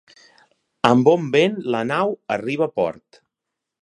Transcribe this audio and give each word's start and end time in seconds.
Amb 0.89 1.05
bon 1.09 1.29
vent, 1.35 1.59
la 1.75 1.81
nau 1.91 2.15
arriba 2.37 2.67
a 2.69 2.73
port. 2.81 3.21